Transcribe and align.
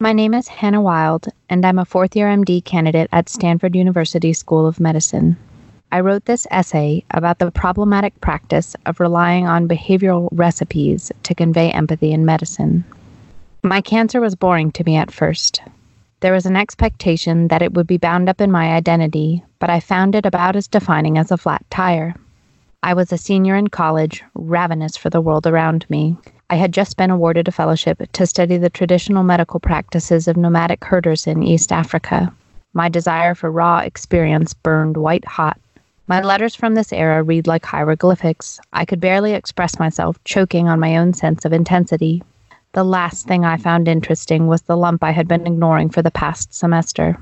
My 0.00 0.12
name 0.12 0.32
is 0.32 0.46
Hannah 0.46 0.80
Wild, 0.80 1.26
and 1.50 1.66
I'm 1.66 1.80
a 1.80 1.84
fourth 1.84 2.14
year 2.14 2.28
MD 2.28 2.64
candidate 2.64 3.08
at 3.10 3.28
Stanford 3.28 3.74
University 3.74 4.32
School 4.32 4.64
of 4.64 4.78
Medicine. 4.78 5.36
I 5.90 5.98
wrote 5.98 6.24
this 6.24 6.46
essay 6.52 7.02
about 7.10 7.40
the 7.40 7.50
problematic 7.50 8.20
practice 8.20 8.76
of 8.86 9.00
relying 9.00 9.48
on 9.48 9.66
behavioral 9.66 10.28
recipes 10.30 11.10
to 11.24 11.34
convey 11.34 11.72
empathy 11.72 12.12
in 12.12 12.24
medicine. 12.24 12.84
My 13.64 13.80
cancer 13.80 14.20
was 14.20 14.36
boring 14.36 14.70
to 14.72 14.84
me 14.84 14.94
at 14.94 15.10
first. 15.10 15.62
There 16.20 16.32
was 16.32 16.46
an 16.46 16.54
expectation 16.54 17.48
that 17.48 17.62
it 17.62 17.74
would 17.74 17.88
be 17.88 17.98
bound 17.98 18.28
up 18.28 18.40
in 18.40 18.52
my 18.52 18.74
identity, 18.74 19.42
but 19.58 19.68
I 19.68 19.80
found 19.80 20.14
it 20.14 20.24
about 20.24 20.54
as 20.54 20.68
defining 20.68 21.18
as 21.18 21.32
a 21.32 21.36
flat 21.36 21.64
tire. 21.70 22.14
I 22.82 22.94
was 22.94 23.12
a 23.12 23.18
senior 23.18 23.56
in 23.56 23.68
college, 23.68 24.22
ravenous 24.34 24.96
for 24.96 25.10
the 25.10 25.20
world 25.20 25.46
around 25.46 25.84
me, 25.88 26.16
I 26.50 26.54
had 26.54 26.72
just 26.72 26.96
been 26.96 27.10
awarded 27.10 27.46
a 27.46 27.52
fellowship 27.52 28.00
to 28.10 28.26
study 28.26 28.56
the 28.56 28.70
traditional 28.70 29.22
medical 29.22 29.60
practices 29.60 30.26
of 30.28 30.38
nomadic 30.38 30.82
herders 30.82 31.26
in 31.26 31.42
East 31.42 31.72
Africa. 31.72 32.32
My 32.72 32.88
desire 32.88 33.34
for 33.34 33.50
raw 33.50 33.80
experience 33.80 34.54
burned 34.54 34.96
white 34.96 35.26
hot. 35.26 35.60
My 36.06 36.22
letters 36.22 36.54
from 36.54 36.74
this 36.74 36.90
era 36.90 37.22
read 37.22 37.46
like 37.46 37.66
hieroglyphics. 37.66 38.60
I 38.72 38.86
could 38.86 38.98
barely 38.98 39.34
express 39.34 39.78
myself, 39.78 40.18
choking 40.24 40.68
on 40.68 40.80
my 40.80 40.96
own 40.96 41.12
sense 41.12 41.44
of 41.44 41.52
intensity. 41.52 42.22
The 42.72 42.84
last 42.84 43.26
thing 43.26 43.44
I 43.44 43.58
found 43.58 43.86
interesting 43.86 44.46
was 44.46 44.62
the 44.62 44.76
lump 44.76 45.04
I 45.04 45.10
had 45.10 45.28
been 45.28 45.46
ignoring 45.46 45.90
for 45.90 46.00
the 46.00 46.10
past 46.10 46.54
semester. 46.54 47.18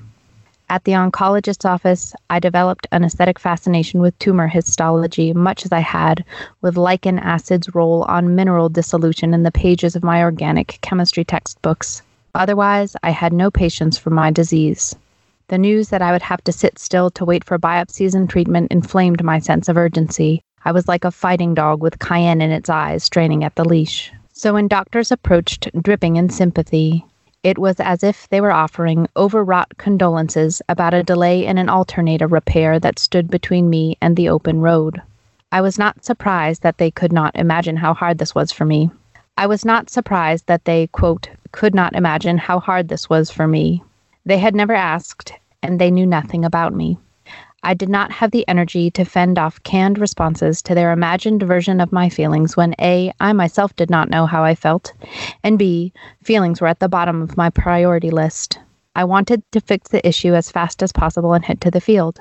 At 0.69 0.83
the 0.83 0.93
oncologist's 0.93 1.65
office, 1.65 2.13
I 2.29 2.41
developed 2.41 2.89
an 2.91 3.05
aesthetic 3.05 3.39
fascination 3.39 4.01
with 4.01 4.19
tumor 4.19 4.49
histology, 4.49 5.33
much 5.33 5.65
as 5.65 5.71
I 5.71 5.79
had 5.79 6.25
with 6.61 6.77
lichen 6.77 7.21
acid's 7.21 7.73
role 7.73 8.03
on 8.09 8.35
mineral 8.35 8.69
dissolution 8.69 9.33
in 9.33 9.45
the 9.45 9.53
pages 9.53 9.95
of 9.95 10.03
my 10.03 10.23
organic 10.23 10.79
chemistry 10.81 11.25
textbooks. 11.25 12.03
Otherwise, 12.35 12.97
I 13.05 13.11
had 13.11 13.33
no 13.33 13.49
patience 13.49 13.97
for 13.97 14.11
my 14.11 14.33
disease. 14.33 14.97
The 15.47 15.59
news 15.59 15.91
that 15.91 16.03
I 16.03 16.11
would 16.11 16.23
have 16.23 16.43
to 16.43 16.53
sit 16.53 16.81
still 16.81 17.11
to 17.11 17.25
wait 17.25 17.45
for 17.45 17.61
biopsies 17.61 18.17
and 18.17 18.29
treatment 18.29 18.73
inflamed 18.73 19.23
my 19.23 19.39
sense 19.39 19.69
of 19.69 19.77
urgency. 19.77 20.43
I 20.65 20.73
was 20.73 20.89
like 20.89 21.05
a 21.05 21.13
fighting 21.13 21.55
dog 21.55 21.81
with 21.81 22.01
cayenne 22.01 22.41
in 22.41 22.51
its 22.51 22.69
eyes, 22.69 23.05
straining 23.05 23.45
at 23.45 23.55
the 23.55 23.65
leash. 23.65 24.13
So 24.33 24.55
when 24.55 24.67
doctors 24.67 25.13
approached, 25.13 25.69
dripping 25.81 26.17
in 26.17 26.29
sympathy, 26.29 27.07
it 27.47 27.59
was 27.59 27.79
as 27.79 28.03
if 28.03 28.29
they 28.29 28.41
were 28.41 28.51
offering 28.51 29.07
overwrought 29.17 29.73
condolences 29.79 30.61
about 30.69 30.93
a 30.93 31.05
delay 31.05 31.47
in 31.47 31.59
an 31.59 31.69
alternator 31.69 32.27
repair 32.27 32.81
that 32.81 32.99
stood 32.99 33.31
between 33.31 33.71
me 33.71 33.97
and 34.01 34.17
the 34.17 34.29
open 34.29 34.61
road. 34.61 35.01
I 35.53 35.61
was 35.61 35.79
not 35.79 36.05
surprised 36.05 36.63
that 36.63 36.79
they 36.79 36.91
could 36.91 37.13
not 37.13 37.37
imagine 37.37 37.77
how 37.77 37.95
hard 37.95 38.19
this 38.19 38.35
was 38.35 38.51
for 38.51 38.65
me. 38.65 38.91
I 39.39 39.47
was 39.47 39.65
not 39.65 39.91
surprised 39.91 40.49
that 40.49 40.65
they, 40.65 40.89
quote, 40.89 41.29
could 41.53 41.73
not 41.73 41.95
imagine 41.95 42.37
how 42.37 42.59
hard 42.59 42.89
this 42.89 43.09
was 43.09 43.31
for 43.31 43.47
me. 43.47 43.81
They 44.25 44.39
had 44.39 44.57
never 44.57 44.75
asked, 44.75 45.33
and 45.63 45.81
they 45.81 45.93
knew 45.93 46.05
nothing 46.05 46.45
about 46.45 46.75
me. 46.75 46.99
I 47.63 47.75
did 47.75 47.89
not 47.89 48.13
have 48.13 48.31
the 48.31 48.47
energy 48.47 48.91
to 48.93 49.05
fend 49.05 49.39
off 49.39 49.63
canned 49.63 49.99
responses 49.99 50.63
to 50.63 50.75
their 50.75 50.93
imagined 50.93 51.43
version 51.43 51.81
of 51.81 51.93
my 51.93 52.09
feelings 52.09 52.57
when 52.57 52.75
A, 52.81 53.13
I 53.19 53.33
myself 53.33 53.75
did 53.75 53.91
not 53.91 54.11
know 54.11 54.27
how 54.27 54.45
I 54.45 54.55
felt, 54.55 54.93
and 55.43 55.59
B, 55.59 55.93
feelings 56.23 56.61
were 56.61 56.69
at 56.69 56.81
the 56.81 56.89
bottom 56.89 57.23
of 57.23 57.37
my 57.37 57.51
priority 57.51 58.11
list. 58.11 58.59
I 58.95 59.05
wanted 59.05 59.43
to 59.53 59.61
fix 59.61 59.91
the 59.91 60.07
issue 60.07 60.35
as 60.35 60.51
fast 60.51 60.83
as 60.83 60.93
possible 60.93 61.35
and 61.35 61.45
head 61.45 61.61
to 61.63 61.71
the 61.71 61.81
field. 61.81 62.21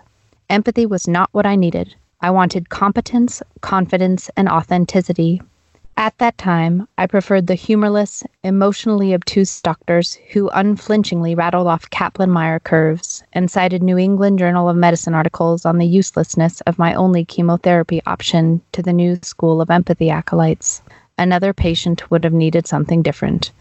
Empathy 0.50 0.86
was 0.86 1.08
not 1.08 1.30
what 1.32 1.46
I 1.46 1.56
needed. 1.56 1.96
I 2.22 2.32
wanted 2.32 2.70
competence, 2.70 3.42
confidence, 3.62 4.30
and 4.36 4.50
authenticity. 4.50 5.42
At 5.98 6.18
that 6.18 6.38
time, 6.38 6.90
I 6.98 7.08
preferred 7.08 7.48
the 7.48 7.56
humorless, 7.56 8.22
emotionally 8.44 9.14
obtuse 9.14 9.62
doctors 9.62 10.16
who 10.34 10.50
unflinchingly 10.50 11.36
rattled 11.36 11.68
off 11.68 11.90
Kaplan 11.90 12.30
Meier 12.30 12.60
curves 12.60 13.24
and 13.32 13.50
cited 13.50 13.82
New 13.82 13.98
England 13.98 14.38
Journal 14.38 14.68
of 14.68 14.76
Medicine 14.76 15.14
articles 15.14 15.66
on 15.66 15.78
the 15.78 15.88
uselessness 15.88 16.60
of 16.62 16.78
my 16.78 16.94
only 16.94 17.24
chemotherapy 17.24 18.02
option 18.06 18.62
to 18.74 18.82
the 18.82 18.92
new 18.92 19.18
school 19.22 19.62
of 19.62 19.70
empathy 19.70 20.10
acolytes. 20.10 20.82
Another 21.18 21.54
patient 21.54 22.12
would 22.12 22.26
have 22.26 22.34
needed 22.34 22.68
something 22.68 23.02
different. 23.02 23.54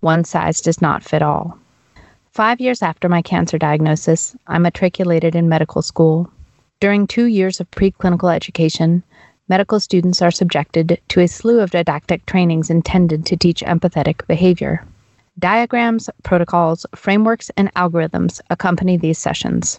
One 0.00 0.24
size 0.24 0.62
does 0.62 0.80
not 0.80 1.04
fit 1.04 1.20
all. 1.20 1.58
Five 2.30 2.62
years 2.62 2.80
after 2.80 3.10
my 3.10 3.20
cancer 3.20 3.58
diagnosis, 3.58 4.34
I 4.46 4.56
matriculated 4.58 5.34
in 5.34 5.50
medical 5.50 5.82
school. 5.82 6.30
During 6.80 7.06
two 7.06 7.26
years 7.26 7.60
of 7.60 7.70
preclinical 7.70 8.34
education, 8.34 9.02
medical 9.52 9.78
students 9.78 10.22
are 10.22 10.30
subjected 10.30 10.98
to 11.08 11.20
a 11.20 11.28
slew 11.28 11.60
of 11.60 11.72
didactic 11.72 12.24
trainings 12.24 12.70
intended 12.70 13.26
to 13.26 13.36
teach 13.36 13.60
empathetic 13.60 14.26
behavior. 14.26 14.82
Diagrams, 15.38 16.08
protocols, 16.22 16.86
frameworks, 16.96 17.50
and 17.58 17.70
algorithms 17.74 18.40
accompany 18.48 18.96
these 18.96 19.18
sessions. 19.18 19.78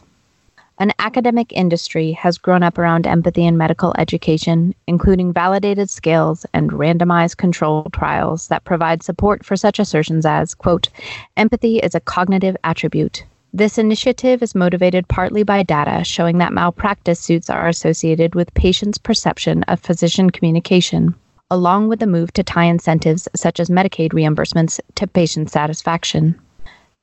An 0.77 0.91
academic 0.99 1.51
industry 1.51 2.11
has 2.11 2.37
grown 2.37 2.61
up 2.61 2.77
around 2.77 3.07
empathy 3.07 3.45
in 3.45 3.57
medical 3.57 3.95
education, 3.97 4.75
including 4.85 5.33
validated 5.33 5.89
scales 5.89 6.45
and 6.53 6.69
randomized 6.69 7.37
control 7.37 7.87
trials 7.91 8.49
that 8.49 8.65
provide 8.65 9.01
support 9.01 9.43
for 9.43 9.57
such 9.57 9.79
assertions 9.79 10.23
as, 10.23 10.53
quote, 10.53 10.89
empathy 11.35 11.79
is 11.79 11.95
a 11.95 11.99
cognitive 11.99 12.55
attribute, 12.63 13.23
this 13.55 13.77
initiative 13.77 14.41
is 14.41 14.55
motivated 14.55 15.07
partly 15.07 15.43
by 15.43 15.61
data 15.61 16.03
showing 16.03 16.39
that 16.39 16.53
malpractice 16.53 17.19
suits 17.19 17.51
are 17.51 17.67
associated 17.67 18.33
with 18.33 18.51
patients' 18.55 18.97
perception 18.97 19.61
of 19.63 19.79
physician 19.79 20.31
communication, 20.31 21.13
along 21.51 21.87
with 21.87 21.99
the 21.99 22.07
move 22.07 22.33
to 22.33 22.41
tie 22.41 22.63
incentives 22.63 23.27
such 23.35 23.59
as 23.59 23.69
Medicaid 23.69 24.11
reimbursements 24.11 24.79
to 24.95 25.05
patient 25.05 25.51
satisfaction. 25.51 26.33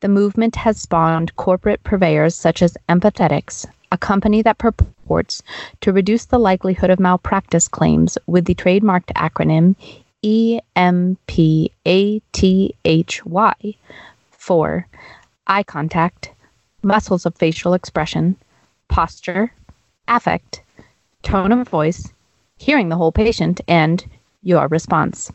The 0.00 0.08
movement 0.08 0.56
has 0.56 0.80
spawned 0.80 1.36
corporate 1.36 1.84
purveyors 1.84 2.34
such 2.34 2.62
as 2.62 2.76
Empathetics, 2.88 3.64
a 3.92 3.98
company 3.98 4.42
that 4.42 4.58
purports 4.58 5.44
to 5.82 5.92
reduce 5.92 6.24
the 6.24 6.38
likelihood 6.38 6.90
of 6.90 6.98
malpractice 6.98 7.68
claims 7.68 8.18
with 8.26 8.46
the 8.46 8.56
trademarked 8.56 9.12
acronym 9.14 9.76
EMPATHY 10.24 11.22
for 14.32 14.86
eye 15.46 15.62
contact, 15.62 16.30
muscles 16.82 17.26
of 17.26 17.34
facial 17.36 17.74
expression, 17.74 18.36
posture, 18.88 19.52
affect, 20.08 20.62
tone 21.22 21.52
of 21.52 21.68
voice, 21.68 22.12
hearing 22.56 22.88
the 22.88 22.96
whole 22.96 23.12
patient, 23.12 23.60
and 23.68 24.04
your 24.42 24.68
response. 24.68 25.32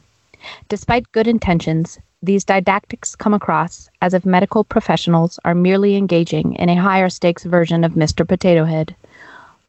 Despite 0.70 1.12
good 1.12 1.28
intentions, 1.28 2.00
these 2.22 2.44
didactics 2.44 3.16
come 3.16 3.34
across 3.34 3.90
as 4.02 4.14
if 4.14 4.26
medical 4.26 4.64
professionals 4.64 5.40
are 5.46 5.56
merely 5.56 5.96
engaging 5.96 6.54
in 6.56 6.70
a 6.70 6.76
higher 6.82 7.10
stakes 7.10 7.44
version 7.44 7.84
of 7.84 7.94
Mr. 7.94 8.28
Potato 8.28 8.66
Head. 8.66 8.96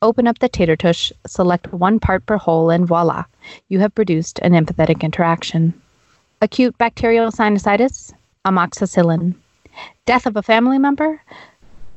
Open 0.02 0.26
up 0.26 0.38
the 0.38 0.48
tater 0.48 0.76
tush, 0.76 1.12
select 1.26 1.72
one 1.72 1.98
part 1.98 2.24
per 2.26 2.36
hole, 2.36 2.70
and 2.70 2.86
voila, 2.86 3.24
you 3.68 3.78
have 3.80 3.94
produced 3.94 4.38
an 4.40 4.52
empathetic 4.52 5.02
interaction. 5.02 5.74
Acute 6.42 6.76
bacterial 6.78 7.30
sinusitis, 7.30 8.12
amoxicillin. 8.44 9.34
Death 10.04 10.26
of 10.26 10.36
a 10.36 10.42
family 10.42 10.78
member, 10.78 11.20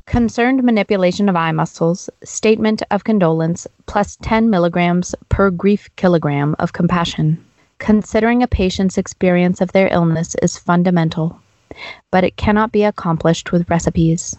concerned 0.09 0.63
manipulation 0.63 1.29
of 1.29 1.35
eye 1.35 1.51
muscles, 1.51 2.09
statement 2.23 2.81
of 2.89 3.03
condolence, 3.03 3.67
plus 3.85 4.17
10 4.23 4.49
milligrams 4.49 5.13
per 5.29 5.51
grief 5.51 5.87
kilogram 5.97 6.55
of 6.57 6.73
compassion. 6.73 7.37
Considering 7.77 8.41
a 8.41 8.47
patient's 8.47 8.97
experience 8.97 9.61
of 9.61 9.71
their 9.71 9.87
illness 9.91 10.35
is 10.41 10.57
fundamental, 10.57 11.39
but 12.09 12.23
it 12.23 12.35
cannot 12.37 12.71
be 12.71 12.83
accomplished 12.83 13.51
with 13.51 13.69
recipes. 13.69 14.35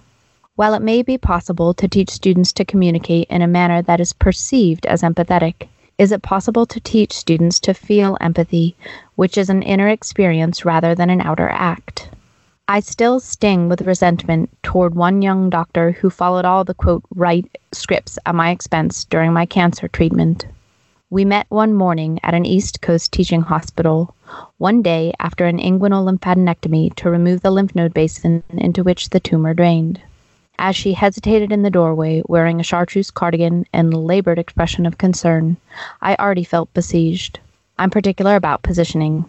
While 0.57 0.75
it 0.75 0.83
may 0.83 1.03
be 1.03 1.17
possible 1.17 1.73
to 1.75 1.87
teach 1.87 2.11
students 2.11 2.53
to 2.55 2.65
communicate 2.65 3.29
in 3.31 3.41
a 3.41 3.47
manner 3.47 3.81
that 3.81 4.01
is 4.01 4.13
perceived 4.13 4.87
as 4.87 5.03
empathetic, 5.03 5.69
is 5.99 6.11
it 6.11 6.21
possible 6.21 6.67
to 6.67 6.81
teach 6.81 7.13
students 7.13 7.61
to 7.61 7.75
feel 7.75 8.19
empathy, 8.21 8.75
which 9.15 9.39
is 9.39 9.49
an 9.49 9.63
inner 9.63 9.87
experience 9.87 10.65
rather 10.65 10.97
than 10.97 11.11
an 11.11 11.21
outer 11.21 11.49
act? 11.49 12.10
I 12.73 12.79
still 12.79 13.19
sting 13.19 13.69
with 13.69 13.83
resentment 13.83 14.49
toward 14.63 14.95
one 14.95 15.23
young 15.23 15.51
doctor 15.51 15.91
who 15.91 16.09
followed 16.09 16.45
all 16.45 16.63
the 16.63 16.73
quote 16.73 17.03
right 17.17 17.45
scripts 17.73 18.17
at 18.25 18.37
my 18.37 18.51
expense 18.51 19.03
during 19.07 19.33
my 19.33 19.45
cancer 19.45 19.89
treatment. 19.89 20.47
We 21.11 21.25
met 21.25 21.47
one 21.49 21.75
morning 21.75 22.21
at 22.23 22.33
an 22.33 22.47
East 22.47 22.81
Coast 22.81 23.11
teaching 23.11 23.41
hospital, 23.41 24.15
one 24.59 24.83
day 24.83 25.13
after 25.19 25.47
an 25.47 25.59
inguinal 25.59 26.05
lymphadenectomy 26.05 26.95
to 26.95 27.11
remove 27.11 27.41
the 27.41 27.51
lymph 27.51 27.75
node 27.75 27.93
basin 27.93 28.45
into 28.51 28.85
which 28.85 29.11
the 29.11 29.19
tumor 29.19 29.53
drained. 29.53 30.01
As 30.57 30.77
she 30.77 30.93
hesitated 30.93 31.51
in 31.51 31.63
the 31.63 31.71
doorway, 31.71 32.23
wearing 32.29 32.61
a 32.61 32.63
chartreuse 32.63 33.11
cardigan 33.11 33.67
and 33.73 33.93
labored 33.93 34.39
expression 34.39 34.87
of 34.87 34.97
concern, 34.97 35.57
I 36.01 36.15
already 36.15 36.45
felt 36.45 36.73
besieged. 36.73 37.41
I'm 37.81 37.91
particular 37.91 38.37
about 38.37 38.63
positioning. 38.63 39.25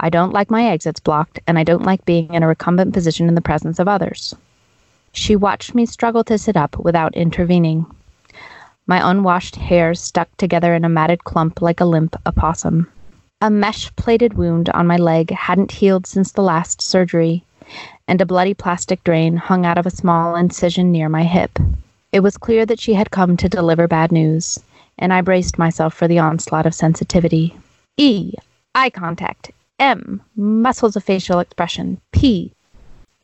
I 0.00 0.10
don't 0.10 0.32
like 0.32 0.50
my 0.50 0.66
exits 0.66 1.00
blocked, 1.00 1.40
and 1.46 1.58
I 1.58 1.64
don't 1.64 1.84
like 1.84 2.04
being 2.04 2.32
in 2.32 2.42
a 2.42 2.48
recumbent 2.48 2.94
position 2.94 3.28
in 3.28 3.34
the 3.34 3.40
presence 3.40 3.78
of 3.78 3.88
others. 3.88 4.34
She 5.12 5.34
watched 5.36 5.74
me 5.74 5.86
struggle 5.86 6.22
to 6.24 6.38
sit 6.38 6.56
up 6.56 6.78
without 6.78 7.14
intervening. 7.16 7.86
My 8.86 9.10
unwashed 9.10 9.56
hair 9.56 9.94
stuck 9.94 10.28
together 10.36 10.74
in 10.74 10.84
a 10.84 10.88
matted 10.88 11.24
clump 11.24 11.60
like 11.60 11.80
a 11.80 11.84
limp 11.84 12.16
opossum. 12.26 12.86
A 13.40 13.50
mesh 13.50 13.94
plated 13.96 14.34
wound 14.34 14.68
on 14.70 14.86
my 14.86 14.96
leg 14.96 15.30
hadn't 15.30 15.72
healed 15.72 16.06
since 16.06 16.32
the 16.32 16.42
last 16.42 16.80
surgery, 16.80 17.44
and 18.06 18.20
a 18.20 18.26
bloody 18.26 18.54
plastic 18.54 19.02
drain 19.04 19.36
hung 19.36 19.66
out 19.66 19.78
of 19.78 19.86
a 19.86 19.90
small 19.90 20.36
incision 20.36 20.90
near 20.90 21.08
my 21.08 21.24
hip. 21.24 21.58
It 22.12 22.20
was 22.20 22.38
clear 22.38 22.64
that 22.66 22.80
she 22.80 22.94
had 22.94 23.10
come 23.10 23.36
to 23.36 23.48
deliver 23.48 23.86
bad 23.86 24.12
news, 24.12 24.58
and 24.98 25.12
I 25.12 25.20
braced 25.20 25.58
myself 25.58 25.92
for 25.92 26.08
the 26.08 26.18
onslaught 26.18 26.66
of 26.66 26.74
sensitivity. 26.74 27.56
E. 27.96 28.32
Eye 28.74 28.90
contact. 28.90 29.50
M. 29.78 30.22
Muscles 30.34 30.96
of 30.96 31.04
facial 31.04 31.38
expression. 31.38 32.00
P. 32.12 32.52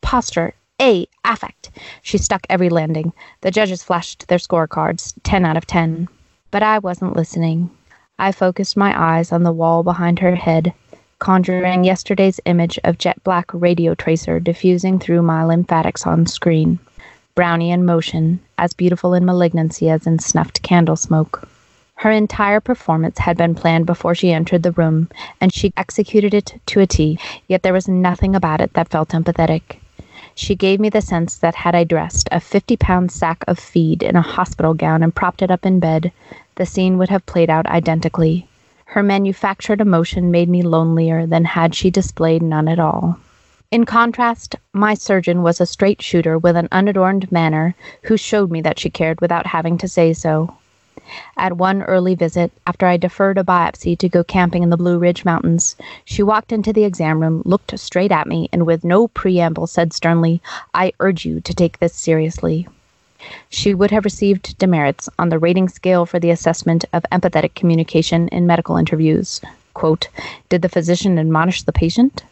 Posture. 0.01 0.53
A. 0.81 1.07
Affect. 1.23 1.71
She 2.01 2.17
stuck 2.17 2.45
every 2.49 2.69
landing. 2.69 3.13
The 3.41 3.51
judges 3.51 3.83
flashed 3.83 4.27
their 4.27 4.37
scorecards 4.37 5.13
10 5.23 5.45
out 5.45 5.57
of 5.57 5.67
10. 5.67 6.07
But 6.51 6.63
I 6.63 6.79
wasn't 6.79 7.15
listening. 7.15 7.69
I 8.17 8.31
focused 8.31 8.77
my 8.77 8.93
eyes 8.97 9.31
on 9.31 9.43
the 9.43 9.51
wall 9.51 9.83
behind 9.83 10.19
her 10.19 10.35
head, 10.35 10.73
conjuring 11.19 11.83
yesterday's 11.83 12.39
image 12.45 12.79
of 12.85 12.97
jet 12.97 13.21
black 13.23 13.53
radio 13.53 13.93
tracer 13.93 14.39
diffusing 14.39 14.99
through 14.99 15.21
my 15.21 15.43
lymphatics 15.43 16.07
on 16.07 16.25
screen. 16.25 16.79
Brownian 17.35 17.83
motion, 17.83 18.39
as 18.57 18.71
beautiful 18.71 19.13
in 19.13 19.25
malignancy 19.25 19.89
as 19.89 20.07
in 20.07 20.19
snuffed 20.19 20.61
candle 20.61 20.95
smoke. 20.95 21.49
Her 21.97 22.11
entire 22.11 22.59
performance 22.59 23.19
had 23.19 23.37
been 23.37 23.55
planned 23.55 23.85
before 23.85 24.13
she 24.13 24.33
entered 24.33 24.63
the 24.63 24.73
room, 24.73 25.09
and 25.39 25.53
she 25.53 25.73
executed 25.77 26.33
it 26.33 26.61
to 26.67 26.81
a 26.81 26.85
T, 26.85 27.17
yet 27.47 27.63
there 27.63 27.73
was 27.73 27.87
nothing 27.87 28.35
about 28.35 28.61
it 28.61 28.73
that 28.73 28.89
felt 28.89 29.09
empathetic. 29.09 29.79
She 30.35 30.55
gave 30.55 30.81
me 30.81 30.89
the 30.89 31.01
sense 31.01 31.37
that 31.37 31.55
had 31.55 31.73
I 31.73 31.85
dressed 31.85 32.27
a 32.31 32.41
50 32.41 32.75
pound 32.75 33.11
sack 33.11 33.45
of 33.47 33.57
feed 33.57 34.03
in 34.03 34.17
a 34.17 34.21
hospital 34.21 34.73
gown 34.73 35.01
and 35.01 35.15
propped 35.15 35.41
it 35.41 35.49
up 35.49 35.65
in 35.65 35.79
bed, 35.79 36.11
the 36.55 36.65
scene 36.65 36.97
would 36.97 37.09
have 37.09 37.25
played 37.25 37.49
out 37.49 37.65
identically. 37.67 38.47
Her 38.87 39.01
manufactured 39.01 39.79
emotion 39.79 40.31
made 40.31 40.49
me 40.49 40.61
lonelier 40.61 41.25
than 41.25 41.45
had 41.45 41.73
she 41.73 41.89
displayed 41.89 42.43
none 42.43 42.67
at 42.67 42.79
all. 42.79 43.17
In 43.71 43.85
contrast, 43.85 44.55
my 44.73 44.93
surgeon 44.93 45.43
was 45.43 45.61
a 45.61 45.65
straight 45.65 46.01
shooter 46.01 46.37
with 46.37 46.57
an 46.57 46.67
unadorned 46.73 47.31
manner 47.31 47.73
who 48.03 48.17
showed 48.17 48.51
me 48.51 48.59
that 48.61 48.79
she 48.79 48.89
cared 48.89 49.21
without 49.21 49.47
having 49.47 49.77
to 49.77 49.87
say 49.87 50.11
so. 50.11 50.53
At 51.37 51.57
one 51.57 51.83
early 51.83 52.15
visit, 52.15 52.51
after 52.65 52.85
I 52.85 52.97
deferred 52.97 53.37
a 53.37 53.43
biopsy 53.43 53.97
to 53.97 54.09
go 54.09 54.23
camping 54.23 54.63
in 54.63 54.69
the 54.69 54.77
Blue 54.77 54.97
Ridge 54.97 55.25
Mountains, 55.25 55.75
she 56.05 56.23
walked 56.23 56.51
into 56.51 56.71
the 56.71 56.85
exam 56.85 57.19
room, 57.21 57.41
looked 57.45 57.77
straight 57.79 58.11
at 58.11 58.27
me, 58.27 58.49
and 58.53 58.65
with 58.65 58.83
no 58.83 59.07
preamble 59.07 59.67
said 59.67 59.93
sternly, 59.93 60.41
I 60.73 60.93
urge 60.99 61.25
you 61.25 61.41
to 61.41 61.53
take 61.53 61.79
this 61.79 61.93
seriously 61.93 62.67
she 63.49 63.73
would 63.73 63.89
have 63.89 64.05
received 64.05 64.55
demerits 64.59 65.09
on 65.17 65.29
the 65.29 65.39
rating 65.39 65.67
scale 65.67 66.05
for 66.05 66.19
the 66.19 66.29
assessment 66.29 66.85
of 66.93 67.05
empathetic 67.11 67.55
communication 67.55 68.27
in 68.27 68.45
medical 68.45 68.77
interviews. 68.77 69.41
Quote, 69.73 70.09
Did 70.49 70.61
the 70.61 70.69
physician 70.69 71.17
admonish 71.17 71.63
the 71.63 71.73
patient? 71.73 72.23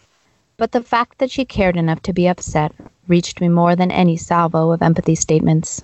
But 0.56 0.72
the 0.72 0.84
fact 0.84 1.18
that 1.18 1.32
she 1.32 1.46
cared 1.46 1.78
enough 1.78 2.02
to 2.04 2.14
be 2.14 2.28
upset 2.28 2.74
reached 3.08 3.42
me 3.42 3.50
more 3.50 3.76
than 3.76 3.90
any 3.90 4.18
salvo 4.18 4.72
of 4.72 4.84
empathy 4.84 5.16
statements. 5.16 5.84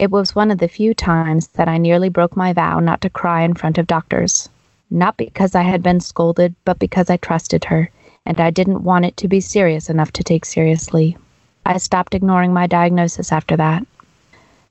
It 0.00 0.10
was 0.10 0.34
one 0.34 0.50
of 0.50 0.56
the 0.56 0.66
few 0.66 0.94
times 0.94 1.48
that 1.48 1.68
I 1.68 1.76
nearly 1.76 2.08
broke 2.08 2.34
my 2.34 2.54
vow 2.54 2.80
not 2.80 3.02
to 3.02 3.10
cry 3.10 3.42
in 3.42 3.52
front 3.52 3.76
of 3.76 3.86
doctors. 3.86 4.48
Not 4.90 5.18
because 5.18 5.54
I 5.54 5.60
had 5.60 5.82
been 5.82 6.00
scolded, 6.00 6.54
but 6.64 6.78
because 6.78 7.10
I 7.10 7.18
trusted 7.18 7.66
her, 7.66 7.90
and 8.24 8.40
I 8.40 8.48
didn't 8.48 8.82
want 8.82 9.04
it 9.04 9.18
to 9.18 9.28
be 9.28 9.42
serious 9.42 9.90
enough 9.90 10.10
to 10.12 10.24
take 10.24 10.46
seriously. 10.46 11.18
I 11.66 11.76
stopped 11.76 12.14
ignoring 12.14 12.54
my 12.54 12.66
diagnosis 12.66 13.30
after 13.30 13.58
that. 13.58 13.86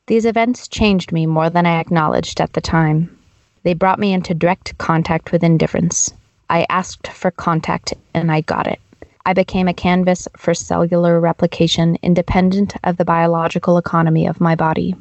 These 0.08 0.26
events 0.26 0.68
changed 0.68 1.12
me 1.12 1.28
more 1.28 1.52
than 1.52 1.68
I 1.68 1.80
acknowledged 1.80 2.42
at 2.42 2.54
the 2.54 2.60
time. 2.60 3.16
They 3.62 3.76
brought 3.76 4.00
me 4.00 4.14
into 4.14 4.34
direct 4.34 4.76
contact 4.80 5.32
with 5.32 5.44
indifference. 5.44 6.12
I 6.50 6.66
asked 6.70 7.06
for 7.06 7.30
contact, 7.30 7.94
and 8.16 8.32
I 8.32 8.42
got 8.42 8.66
it. 8.66 8.80
I 9.28 9.34
became 9.34 9.68
a 9.68 9.76
canvas 9.76 10.28
for 10.36 10.56
cellular 10.56 11.20
replication 11.20 12.00
independent 12.02 12.74
of 12.84 12.98
the 12.98 13.06
biological 13.06 13.78
economy 13.78 14.26
of 14.26 14.42
my 14.42 14.56
body. 14.56 14.96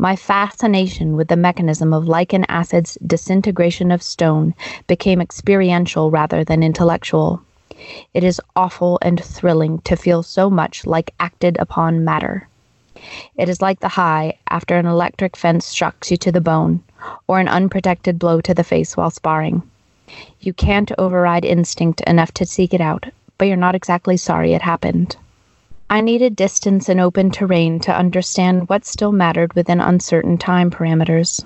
My 0.00 0.16
fascination 0.16 1.14
with 1.14 1.28
the 1.28 1.36
mechanism 1.36 1.92
of 1.92 2.08
lichen 2.08 2.46
acid's 2.48 2.96
disintegration 3.06 3.90
of 3.90 4.02
stone 4.02 4.54
became 4.86 5.20
experiential 5.20 6.10
rather 6.10 6.42
than 6.42 6.62
intellectual. 6.62 7.42
It 8.14 8.24
is 8.24 8.40
awful 8.56 8.98
and 9.02 9.22
thrilling 9.22 9.80
to 9.80 9.96
feel 9.96 10.22
so 10.22 10.48
much 10.48 10.86
like 10.86 11.12
acted 11.20 11.58
upon 11.58 12.02
matter. 12.02 12.48
It 13.36 13.50
is 13.50 13.60
like 13.60 13.80
the 13.80 13.88
high 13.88 14.38
after 14.48 14.78
an 14.78 14.86
electric 14.86 15.36
fence 15.36 15.70
shocks 15.70 16.10
you 16.10 16.16
to 16.16 16.32
the 16.32 16.40
bone, 16.40 16.82
or 17.28 17.38
an 17.38 17.48
unprotected 17.48 18.18
blow 18.18 18.40
to 18.40 18.54
the 18.54 18.64
face 18.64 18.96
while 18.96 19.10
sparring. 19.10 19.62
You 20.40 20.54
can't 20.54 20.90
override 20.96 21.44
instinct 21.44 22.00
enough 22.06 22.32
to 22.32 22.46
seek 22.46 22.72
it 22.72 22.80
out, 22.80 23.04
but 23.36 23.48
you're 23.48 23.56
not 23.58 23.74
exactly 23.74 24.16
sorry 24.16 24.54
it 24.54 24.62
happened. 24.62 25.18
I 25.92 26.00
needed 26.00 26.36
distance 26.36 26.88
and 26.88 27.00
open 27.00 27.32
terrain 27.32 27.80
to 27.80 27.92
understand 27.92 28.68
what 28.68 28.84
still 28.84 29.10
mattered 29.10 29.54
within 29.54 29.80
uncertain 29.80 30.38
time 30.38 30.70
parameters. 30.70 31.44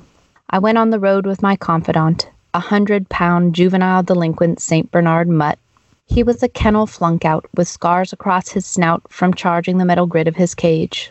I 0.51 0.59
went 0.59 0.77
on 0.77 0.91
the 0.91 0.99
road 0.99 1.25
with 1.25 1.41
my 1.41 1.57
confidant, 1.57 2.29
a 2.53 2.61
hundred 2.61 3.09
pound 3.09 3.55
juvenile 3.55 4.03
delinquent 4.03 4.61
St. 4.61 4.91
Bernard 4.91 5.31
mutt. 5.31 5.59
He 6.05 6.23
was 6.23 6.43
a 6.43 6.49
kennel 6.49 6.87
flunk 6.87 7.25
out 7.25 7.47
with 7.57 7.69
scars 7.69 8.13
across 8.13 8.51
his 8.51 8.67
snout 8.67 9.03
from 9.09 9.33
charging 9.33 9.79
the 9.79 9.87
metal 9.87 10.07
grid 10.07 10.29
of 10.29 10.37
his 10.37 10.55
cage. 10.55 11.11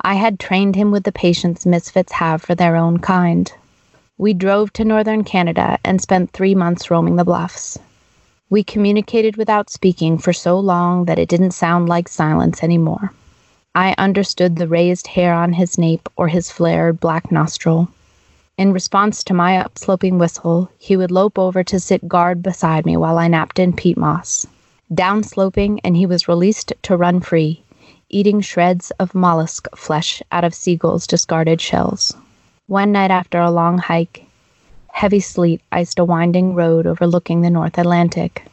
I 0.00 0.14
had 0.14 0.40
trained 0.40 0.74
him 0.74 0.90
with 0.92 1.04
the 1.04 1.12
patience 1.12 1.66
misfits 1.66 2.12
have 2.12 2.40
for 2.40 2.54
their 2.54 2.76
own 2.76 3.00
kind. 3.00 3.52
We 4.16 4.32
drove 4.32 4.72
to 4.72 4.86
northern 4.86 5.24
Canada 5.24 5.78
and 5.84 6.00
spent 6.00 6.30
three 6.30 6.54
months 6.54 6.90
roaming 6.90 7.16
the 7.16 7.24
bluffs. 7.24 7.78
We 8.52 8.62
communicated 8.62 9.38
without 9.38 9.70
speaking 9.70 10.18
for 10.18 10.34
so 10.34 10.60
long 10.60 11.06
that 11.06 11.18
it 11.18 11.30
didn't 11.30 11.52
sound 11.52 11.88
like 11.88 12.06
silence 12.06 12.62
anymore. 12.62 13.10
I 13.74 13.94
understood 13.96 14.56
the 14.56 14.68
raised 14.68 15.06
hair 15.06 15.32
on 15.32 15.54
his 15.54 15.78
nape 15.78 16.06
or 16.18 16.28
his 16.28 16.50
flared 16.50 17.00
black 17.00 17.32
nostril. 17.32 17.88
In 18.58 18.74
response 18.74 19.24
to 19.24 19.32
my 19.32 19.52
upsloping 19.52 20.18
whistle, 20.18 20.70
he 20.76 20.98
would 20.98 21.10
lope 21.10 21.38
over 21.38 21.64
to 21.64 21.80
sit 21.80 22.06
guard 22.06 22.42
beside 22.42 22.84
me 22.84 22.94
while 22.94 23.16
I 23.16 23.26
napped 23.26 23.58
in 23.58 23.72
peat 23.72 23.96
moss. 23.96 24.46
Downsloping, 24.92 25.80
and 25.82 25.96
he 25.96 26.04
was 26.04 26.28
released 26.28 26.74
to 26.82 26.98
run 26.98 27.20
free, 27.20 27.62
eating 28.10 28.42
shreds 28.42 28.90
of 29.00 29.14
mollusk 29.14 29.66
flesh 29.74 30.22
out 30.30 30.44
of 30.44 30.54
seagulls' 30.54 31.06
discarded 31.06 31.62
shells. 31.62 32.14
One 32.66 32.92
night 32.92 33.10
after 33.10 33.40
a 33.40 33.50
long 33.50 33.78
hike, 33.78 34.26
heavy 34.92 35.18
sleet 35.18 35.60
iced 35.72 35.98
a 35.98 36.04
winding 36.04 36.54
road 36.54 36.86
overlooking 36.86 37.40
the 37.40 37.50
North 37.50 37.76
Atlantic. 37.76 38.44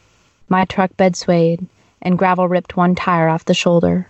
My 0.48 0.64
truck 0.64 0.96
bed 0.96 1.14
swayed, 1.14 1.64
and 2.02 2.18
gravel 2.18 2.48
ripped 2.48 2.76
one 2.76 2.96
tire 2.96 3.28
off 3.28 3.44
the 3.44 3.54
shoulder. 3.54 4.08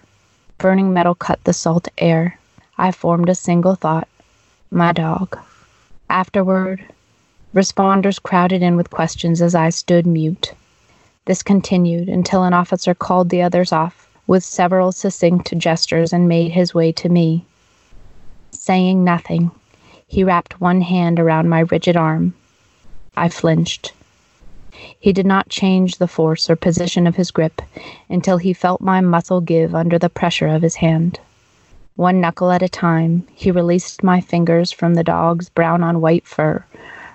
Burning 0.56 0.93
metal 0.93 1.15
cut 1.15 1.43
the 1.44 1.53
salt 1.53 1.89
air. 1.99 2.39
I 2.79 2.93
formed 2.93 3.29
a 3.29 3.34
single 3.34 3.75
thought 3.75 4.08
my 4.70 4.93
dog. 4.93 5.37
Afterward, 6.08 6.84
responders 7.55 8.22
crowded 8.22 8.63
in 8.63 8.77
with 8.77 8.91
questions 8.91 9.43
as 9.43 9.55
I 9.55 9.70
stood 9.70 10.06
mute. 10.06 10.55
This 11.25 11.43
continued 11.43 12.08
until 12.08 12.44
an 12.44 12.55
officer 12.55 12.94
called 12.94 13.29
the 13.29 13.43
others 13.43 13.72
off 13.72 14.08
with 14.27 14.44
several 14.44 14.93
succinct 14.93 15.56
gestures 15.58 16.13
and 16.13 16.29
made 16.29 16.53
his 16.53 16.72
way 16.72 16.93
to 16.93 17.08
me. 17.08 17.44
Saying 18.53 19.03
nothing, 19.03 19.51
he 20.10 20.24
wrapped 20.24 20.60
one 20.60 20.81
hand 20.81 21.20
around 21.20 21.48
my 21.48 21.60
rigid 21.60 21.96
arm. 21.96 22.34
I 23.17 23.29
flinched. 23.29 23.93
He 24.98 25.12
did 25.12 25.24
not 25.24 25.48
change 25.48 25.98
the 25.98 26.08
force 26.08 26.50
or 26.50 26.56
position 26.56 27.06
of 27.06 27.14
his 27.14 27.31
grip 27.31 27.62
until 28.08 28.36
he 28.36 28.52
felt 28.52 28.81
my 28.81 29.00
muscle 29.00 29.40
give 29.40 29.72
under 29.72 30.00
the 30.00 30.08
pressure 30.08 30.48
of 30.48 30.62
his 30.62 30.74
hand. 30.74 31.20
One 31.94 32.20
knuckle 32.20 32.50
at 32.50 32.60
a 32.60 32.69
time, 32.69 33.24
he 33.36 33.52
released 33.52 34.02
my 34.02 34.20
fingers 34.20 34.72
from 34.72 34.94
the 34.94 35.05
dog's 35.05 35.48
brown 35.48 35.84
on 35.84 36.00
white 36.00 36.26
fur, 36.26 36.64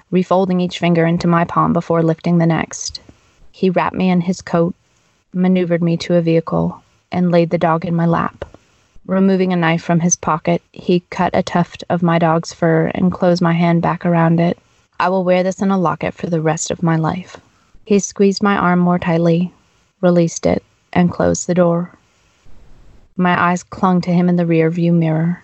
refolding 0.10 0.62
each 0.62 0.80
finger 0.80 1.06
into 1.06 1.28
my 1.28 1.44
palm 1.44 1.74
before 1.74 2.02
lifting 2.02 2.38
the 2.38 2.46
next. 2.46 3.02
He 3.52 3.70
wrapped 3.70 3.98
me 3.98 4.10
in 4.10 4.22
his 4.22 4.42
coat, 4.42 4.74
maneuvered 5.34 5.84
me 5.84 5.98
to 5.98 6.16
a 6.16 6.22
vehicle, 6.22 6.82
and 7.12 7.30
laid 7.30 7.50
the 7.50 7.58
dog 7.58 7.84
in 7.84 7.94
my 7.94 8.06
lap. 8.06 8.46
Removing 9.08 9.54
a 9.54 9.56
knife 9.56 9.84
from 9.84 10.00
his 10.00 10.16
pocket, 10.16 10.64
he 10.72 11.02
cut 11.12 11.30
a 11.36 11.44
tuft 11.44 11.84
of 11.90 12.02
my 12.02 12.18
dog's 12.18 12.54
fur 12.54 12.88
and 12.96 13.12
closed 13.12 13.40
my 13.40 13.54
hand 13.54 13.84
back 13.84 14.04
around 14.04 14.40
it. 14.40 14.58
I 15.00 15.10
will 15.10 15.24
wear 15.24 15.44
this 15.44 15.62
in 15.62 15.70
a 15.70 15.78
locket 15.78 16.16
for 16.16 16.26
the 16.26 16.42
rest 16.42 16.72
of 16.72 16.82
my 16.82 16.96
life. 16.96 17.38
He 17.86 18.00
squeezed 18.00 18.42
my 18.42 18.58
arm 18.58 18.80
more 18.80 18.98
tightly, 18.98 19.54
released 20.02 20.48
it, 20.48 20.64
and 20.92 21.12
closed 21.12 21.46
the 21.46 21.54
door. 21.54 21.92
My 23.16 23.40
eyes 23.40 23.62
clung 23.62 24.02
to 24.02 24.12
him 24.12 24.28
in 24.28 24.38
the 24.38 24.46
rear 24.46 24.72
view 24.72 24.92
mirror. 24.92 25.44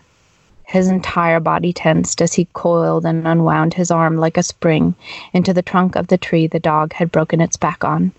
His 0.63 0.87
entire 0.87 1.39
body 1.39 1.71
tensed 1.71 2.19
as 2.19 2.33
he 2.33 2.47
coiled 2.53 3.05
and 3.05 3.27
unwound 3.27 3.75
his 3.75 3.91
arm 3.91 4.17
like 4.17 4.37
a 4.37 4.43
spring 4.43 4.95
into 5.33 5.53
the 5.53 5.61
trunk 5.61 5.95
of 5.95 6.07
the 6.07 6.17
tree 6.17 6.47
the 6.47 6.59
dog 6.59 6.93
had 6.93 7.11
broken 7.11 7.39
its 7.39 7.57
back 7.57 7.83
on. 7.83 8.11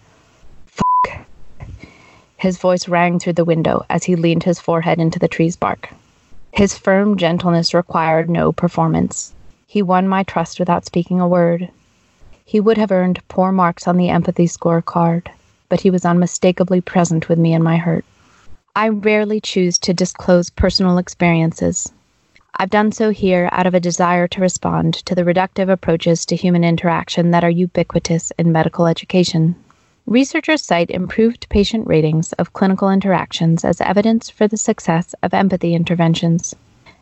His 2.43 2.59
voice 2.59 2.89
rang 2.89 3.21
through 3.21 3.35
the 3.35 3.45
window 3.45 3.87
as 3.89 4.03
he 4.03 4.17
leaned 4.17 4.43
his 4.43 4.59
forehead 4.59 4.99
into 4.99 5.21
the 5.21 5.29
tree's 5.29 5.55
bark. 5.55 5.91
His 6.51 6.77
firm 6.77 7.17
gentleness 7.17 7.73
required 7.73 8.29
no 8.29 8.51
performance. 8.51 9.33
He 9.69 9.81
won 9.81 10.09
my 10.09 10.25
trust 10.25 10.59
without 10.59 10.85
speaking 10.85 11.21
a 11.21 11.29
word. 11.29 11.69
He 12.45 12.59
would 12.59 12.79
have 12.79 12.91
earned 12.91 13.23
poor 13.29 13.53
marks 13.53 13.87
on 13.87 13.97
the 13.97 14.09
empathy 14.09 14.49
score 14.49 14.83
card, 14.83 15.31
but 15.69 15.83
he 15.83 15.91
was 15.93 16.05
unmistakably 16.05 16.81
present 16.81 17.29
with 17.29 17.39
me 17.39 17.53
in 17.53 17.63
my 17.63 17.77
hurt. 17.77 18.05
I 18.75 18.89
rarely 18.89 19.41
choose 19.41 19.79
to 19.79 19.95
disclose 19.95 20.51
personal 20.51 20.99
experiences. 20.99 21.93
I've 22.57 22.71
done 22.71 22.91
so 22.91 23.11
here 23.11 23.51
out 23.53 23.69
of 23.69 23.75
a 23.75 23.79
desire 23.79 24.27
to 24.27 24.41
respond 24.41 24.95
to 25.07 25.15
the 25.15 25.23
reductive 25.23 25.71
approaches 25.71 26.27
to 26.27 26.35
human 26.35 26.65
interaction 26.65 27.31
that 27.31 27.45
are 27.45 27.51
ubiquitous 27.51 28.33
in 28.37 28.51
medical 28.51 28.89
education. 28.89 29.55
Researchers 30.07 30.63
cite 30.63 30.91
improved 30.91 31.49
patient 31.49 31.87
ratings 31.87 32.33
of 32.35 32.53
clinical 32.53 32.91
interactions 32.91 33.65
as 33.65 33.81
evidence 33.81 34.29
for 34.29 34.49
the 34.49 34.57
success 34.57 35.15
of 35.23 35.33
empathy 35.33 35.75
interventions. 35.75 36.55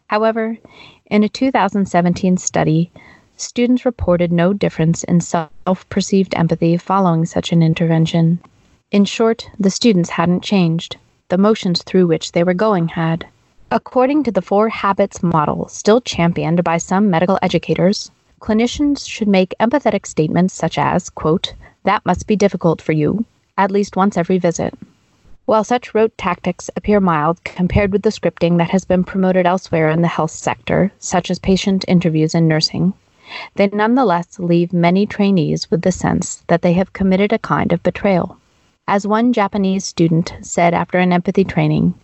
However, 0.08 0.58
in 1.06 1.24
a 1.24 1.28
2017 1.28 2.36
study, 2.36 2.92
students 3.36 3.84
reported 3.84 4.30
no 4.30 4.52
difference 4.52 5.02
in 5.04 5.20
self 5.20 5.88
perceived 5.88 6.34
empathy 6.34 6.76
following 6.76 7.24
such 7.24 7.52
an 7.52 7.62
intervention. 7.62 8.38
In 8.90 9.04
short, 9.04 9.48
the 9.58 9.70
students 9.70 10.10
hadn't 10.10 10.42
changed, 10.42 10.96
the 11.30 11.38
motions 11.38 11.82
through 11.82 12.06
which 12.06 12.32
they 12.32 12.44
were 12.44 12.54
going 12.54 12.88
had. 12.88 13.26
According 13.70 14.24
to 14.24 14.30
the 14.30 14.42
Four 14.42 14.68
Habits 14.68 15.22
model, 15.22 15.68
still 15.68 16.00
championed 16.00 16.62
by 16.64 16.76
some 16.76 17.08
medical 17.08 17.38
educators, 17.40 18.10
clinicians 18.40 19.06
should 19.06 19.28
make 19.28 19.54
empathetic 19.60 20.06
statements 20.06 20.54
such 20.54 20.78
as, 20.78 21.10
quote, 21.10 21.54
that 21.84 22.04
must 22.06 22.26
be 22.26 22.36
difficult 22.36 22.80
for 22.80 22.92
you, 22.92 23.24
at 23.58 23.70
least 23.70 23.96
once 23.96 24.16
every 24.16 24.38
visit. 24.38 24.74
While 25.44 25.64
such 25.64 25.94
rote 25.94 26.16
tactics 26.16 26.70
appear 26.76 27.00
mild 27.00 27.42
compared 27.44 27.92
with 27.92 28.02
the 28.02 28.10
scripting 28.10 28.58
that 28.58 28.70
has 28.70 28.84
been 28.84 29.04
promoted 29.04 29.46
elsewhere 29.46 29.90
in 29.90 30.00
the 30.00 30.08
health 30.08 30.30
sector, 30.30 30.92
such 30.98 31.30
as 31.30 31.38
patient 31.38 31.84
interviews 31.88 32.34
in 32.34 32.48
nursing, 32.48 32.94
they 33.56 33.68
nonetheless 33.68 34.38
leave 34.38 34.72
many 34.72 35.06
trainees 35.06 35.70
with 35.70 35.82
the 35.82 35.92
sense 35.92 36.44
that 36.46 36.62
they 36.62 36.72
have 36.72 36.92
committed 36.92 37.32
a 37.32 37.38
kind 37.38 37.72
of 37.72 37.82
betrayal. 37.82 38.36
As 38.88 39.06
one 39.06 39.32
Japanese 39.32 39.84
student 39.84 40.32
said 40.40 40.72
after 40.74 40.98
an 40.98 41.12
empathy 41.12 41.44
training, 41.44 41.94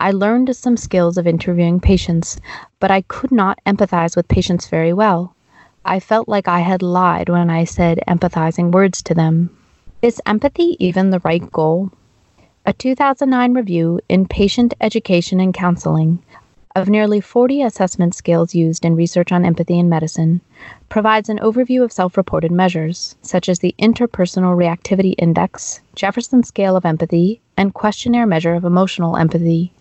I 0.00 0.12
learned 0.12 0.54
some 0.56 0.76
skills 0.76 1.18
of 1.18 1.26
interviewing 1.26 1.80
patients, 1.80 2.40
but 2.80 2.90
I 2.90 3.02
could 3.02 3.32
not 3.32 3.58
empathize 3.66 4.16
with 4.16 4.28
patients 4.28 4.68
very 4.68 4.92
well. 4.92 5.34
I 5.90 6.00
felt 6.00 6.28
like 6.28 6.46
I 6.48 6.60
had 6.60 6.82
lied 6.82 7.30
when 7.30 7.48
I 7.48 7.64
said 7.64 8.04
empathizing 8.06 8.72
words 8.72 9.00
to 9.04 9.14
them. 9.14 9.48
Is 10.02 10.20
empathy 10.26 10.76
even 10.78 11.08
the 11.08 11.22
right 11.24 11.50
goal? 11.50 11.90
A 12.66 12.74
2009 12.74 13.54
review 13.54 13.98
in 14.06 14.28
Patient 14.28 14.74
Education 14.82 15.40
and 15.40 15.54
Counseling 15.54 16.22
of 16.76 16.90
nearly 16.90 17.22
40 17.22 17.62
assessment 17.62 18.14
scales 18.14 18.54
used 18.54 18.84
in 18.84 18.96
research 18.96 19.32
on 19.32 19.46
empathy 19.46 19.78
in 19.78 19.88
medicine 19.88 20.42
provides 20.90 21.30
an 21.30 21.38
overview 21.38 21.82
of 21.82 21.90
self 21.90 22.18
reported 22.18 22.52
measures, 22.52 23.16
such 23.22 23.48
as 23.48 23.60
the 23.60 23.74
Interpersonal 23.78 24.58
Reactivity 24.58 25.14
Index, 25.16 25.80
Jefferson 25.94 26.42
Scale 26.42 26.76
of 26.76 26.84
Empathy, 26.84 27.40
and 27.56 27.72
Questionnaire 27.72 28.26
Measure 28.26 28.52
of 28.52 28.66
Emotional 28.66 29.16
Empathy 29.16 29.72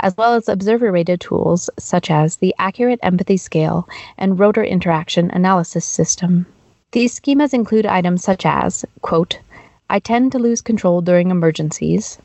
as 0.00 0.16
well 0.16 0.34
as 0.34 0.48
observer 0.48 0.92
rated 0.92 1.20
tools 1.20 1.70
such 1.78 2.10
as 2.10 2.36
the 2.36 2.54
Accurate 2.58 3.00
Empathy 3.02 3.36
Scale 3.36 3.88
and 4.18 4.38
Roter 4.38 4.64
Interaction 4.64 5.30
Analysis 5.30 5.84
System. 5.84 6.46
These 6.92 7.18
schemas 7.18 7.52
include 7.52 7.86
items 7.86 8.22
such 8.22 8.46
as, 8.46 8.84
quote, 9.02 9.38
I 9.90 9.98
tend 9.98 10.32
to 10.32 10.38
lose 10.38 10.60
control 10.60 11.00
during 11.00 11.30
emergencies. 11.30 12.18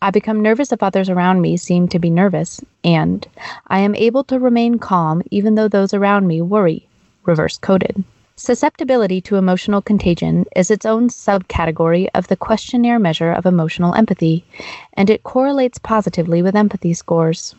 I 0.00 0.10
become 0.10 0.42
nervous 0.42 0.70
if 0.70 0.82
others 0.82 1.08
around 1.08 1.40
me 1.40 1.56
seem 1.56 1.88
to 1.88 1.98
be 1.98 2.10
nervous, 2.10 2.60
and 2.84 3.26
I 3.66 3.80
am 3.80 3.94
able 3.96 4.22
to 4.24 4.38
remain 4.38 4.78
calm 4.78 5.22
even 5.30 5.54
though 5.54 5.68
those 5.68 5.92
around 5.92 6.26
me 6.26 6.40
worry, 6.42 6.88
reverse 7.24 7.58
coded. 7.58 8.04
Susceptibility 8.38 9.20
to 9.20 9.34
emotional 9.34 9.82
contagion 9.82 10.46
is 10.54 10.70
its 10.70 10.86
own 10.86 11.08
subcategory 11.08 12.06
of 12.14 12.28
the 12.28 12.36
questionnaire 12.36 13.00
measure 13.00 13.32
of 13.32 13.46
emotional 13.46 13.96
empathy, 13.96 14.44
and 14.92 15.10
it 15.10 15.24
correlates 15.24 15.78
positively 15.78 16.40
with 16.40 16.54
empathy 16.54 16.94
scores. 16.94 17.56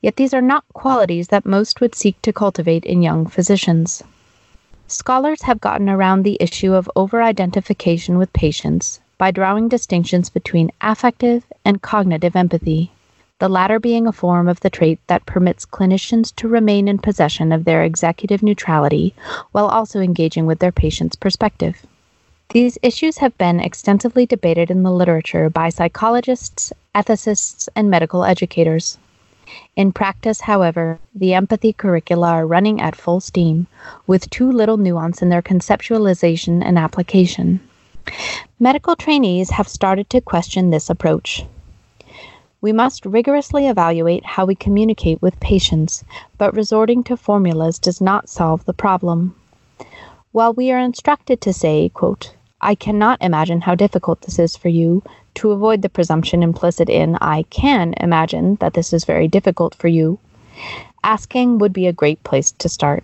Yet 0.00 0.14
these 0.14 0.32
are 0.32 0.40
not 0.40 0.62
qualities 0.74 1.26
that 1.28 1.44
most 1.44 1.80
would 1.80 1.96
seek 1.96 2.22
to 2.22 2.32
cultivate 2.32 2.84
in 2.84 3.02
young 3.02 3.26
physicians. 3.26 4.04
Scholars 4.86 5.42
have 5.42 5.60
gotten 5.60 5.90
around 5.90 6.22
the 6.22 6.36
issue 6.38 6.72
of 6.72 6.88
over 6.94 7.20
identification 7.20 8.16
with 8.16 8.32
patients 8.32 9.00
by 9.18 9.32
drawing 9.32 9.68
distinctions 9.68 10.30
between 10.30 10.70
affective 10.80 11.42
and 11.64 11.82
cognitive 11.82 12.36
empathy 12.36 12.92
the 13.40 13.48
latter 13.48 13.80
being 13.80 14.06
a 14.06 14.12
form 14.12 14.48
of 14.48 14.60
the 14.60 14.70
trait 14.70 15.00
that 15.06 15.24
permits 15.24 15.64
clinicians 15.64 16.34
to 16.36 16.46
remain 16.46 16.86
in 16.86 16.98
possession 16.98 17.52
of 17.52 17.64
their 17.64 17.82
executive 17.82 18.42
neutrality 18.42 19.14
while 19.52 19.66
also 19.66 20.00
engaging 20.00 20.44
with 20.44 20.58
their 20.58 20.70
patient's 20.70 21.16
perspective. 21.16 21.86
These 22.50 22.78
issues 22.82 23.18
have 23.18 23.36
been 23.38 23.58
extensively 23.58 24.26
debated 24.26 24.70
in 24.70 24.82
the 24.82 24.92
literature 24.92 25.48
by 25.48 25.70
psychologists, 25.70 26.72
ethicists, 26.94 27.68
and 27.74 27.88
medical 27.88 28.24
educators. 28.24 28.98
In 29.74 29.90
practice, 29.90 30.42
however, 30.42 30.98
the 31.14 31.32
empathy 31.32 31.72
curricula 31.72 32.28
are 32.28 32.46
running 32.46 32.80
at 32.80 32.94
full 32.94 33.20
steam, 33.20 33.68
with 34.06 34.28
too 34.28 34.52
little 34.52 34.76
nuance 34.76 35.22
in 35.22 35.30
their 35.30 35.42
conceptualization 35.42 36.62
and 36.62 36.78
application. 36.78 37.60
Medical 38.58 38.96
trainees 38.96 39.50
have 39.50 39.66
started 39.66 40.10
to 40.10 40.20
question 40.20 40.70
this 40.70 40.90
approach. 40.90 41.44
We 42.62 42.72
must 42.72 43.06
rigorously 43.06 43.66
evaluate 43.68 44.24
how 44.24 44.44
we 44.44 44.54
communicate 44.54 45.22
with 45.22 45.40
patients, 45.40 46.04
but 46.36 46.54
resorting 46.54 47.02
to 47.04 47.16
formulas 47.16 47.78
does 47.78 48.00
not 48.00 48.28
solve 48.28 48.64
the 48.66 48.74
problem. 48.74 49.34
While 50.32 50.52
we 50.52 50.70
are 50.70 50.78
instructed 50.78 51.40
to 51.40 51.52
say, 51.54 51.88
quote, 51.88 52.34
I 52.60 52.74
cannot 52.74 53.22
imagine 53.22 53.62
how 53.62 53.74
difficult 53.74 54.20
this 54.20 54.38
is 54.38 54.56
for 54.56 54.68
you, 54.68 55.02
to 55.36 55.52
avoid 55.52 55.80
the 55.80 55.88
presumption 55.88 56.42
implicit 56.42 56.90
in 56.90 57.16
I 57.16 57.44
can 57.44 57.94
imagine 57.96 58.56
that 58.56 58.74
this 58.74 58.92
is 58.92 59.04
very 59.04 59.26
difficult 59.26 59.74
for 59.74 59.88
you, 59.88 60.18
asking 61.02 61.58
would 61.58 61.72
be 61.72 61.86
a 61.86 61.92
great 61.92 62.22
place 62.24 62.52
to 62.52 62.68
start. 62.68 63.02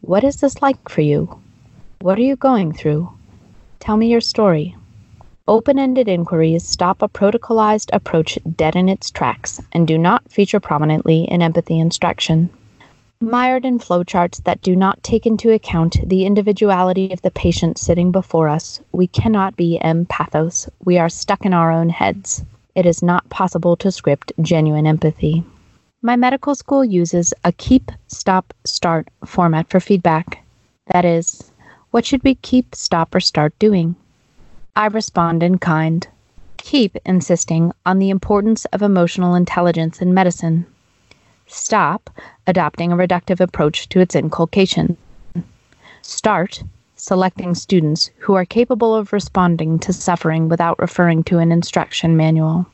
What 0.00 0.24
is 0.24 0.36
this 0.36 0.62
like 0.62 0.88
for 0.88 1.02
you? 1.02 1.40
What 2.00 2.18
are 2.18 2.22
you 2.22 2.36
going 2.36 2.72
through? 2.72 3.12
Tell 3.80 3.98
me 3.98 4.08
your 4.08 4.22
story. 4.22 4.76
Open 5.46 5.78
ended 5.78 6.08
inquiries 6.08 6.66
stop 6.66 7.02
a 7.02 7.08
protocolized 7.08 7.90
approach 7.92 8.38
dead 8.56 8.74
in 8.74 8.88
its 8.88 9.10
tracks 9.10 9.60
and 9.72 9.86
do 9.86 9.98
not 9.98 10.32
feature 10.32 10.58
prominently 10.58 11.24
in 11.24 11.42
empathy 11.42 11.78
instruction. 11.78 12.48
Mired 13.20 13.66
in 13.66 13.78
flowcharts 13.78 14.42
that 14.44 14.62
do 14.62 14.74
not 14.74 15.02
take 15.02 15.26
into 15.26 15.52
account 15.52 15.98
the 16.08 16.24
individuality 16.24 17.12
of 17.12 17.20
the 17.20 17.30
patient 17.30 17.76
sitting 17.76 18.10
before 18.10 18.48
us, 18.48 18.80
we 18.92 19.06
cannot 19.06 19.54
be 19.54 19.78
empathos. 19.84 20.66
We 20.82 20.96
are 20.96 21.10
stuck 21.10 21.44
in 21.44 21.52
our 21.52 21.70
own 21.70 21.90
heads. 21.90 22.42
It 22.74 22.86
is 22.86 23.02
not 23.02 23.28
possible 23.28 23.76
to 23.76 23.92
script 23.92 24.32
genuine 24.40 24.86
empathy. 24.86 25.44
My 26.00 26.16
medical 26.16 26.54
school 26.54 26.86
uses 26.86 27.34
a 27.44 27.52
keep, 27.52 27.92
stop, 28.06 28.54
start 28.64 29.08
format 29.26 29.68
for 29.68 29.78
feedback. 29.78 30.42
That 30.86 31.04
is, 31.04 31.52
what 31.90 32.06
should 32.06 32.24
we 32.24 32.34
keep, 32.36 32.74
stop, 32.74 33.14
or 33.14 33.20
start 33.20 33.52
doing? 33.58 33.94
I 34.76 34.86
respond 34.86 35.44
in 35.44 35.58
kind. 35.58 36.06
Keep 36.56 36.96
insisting 37.06 37.72
on 37.86 38.00
the 38.00 38.10
importance 38.10 38.64
of 38.66 38.82
emotional 38.82 39.36
intelligence 39.36 40.02
in 40.02 40.12
medicine. 40.12 40.66
Stop 41.46 42.10
adopting 42.48 42.90
a 42.90 42.96
reductive 42.96 43.38
approach 43.38 43.88
to 43.90 44.00
its 44.00 44.16
inculcation. 44.16 44.96
Start 46.02 46.64
selecting 46.96 47.54
students 47.54 48.10
who 48.18 48.34
are 48.34 48.44
capable 48.44 48.96
of 48.96 49.12
responding 49.12 49.78
to 49.78 49.92
suffering 49.92 50.48
without 50.48 50.78
referring 50.80 51.22
to 51.24 51.38
an 51.38 51.52
instruction 51.52 52.16
manual. 52.16 52.66